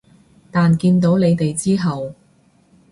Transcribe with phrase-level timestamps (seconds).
[0.49, 2.15] 但見到你哋之後